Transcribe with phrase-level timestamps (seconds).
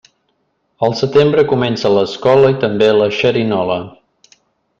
[0.87, 3.79] Al setembre comença l'escola i també la xerinola.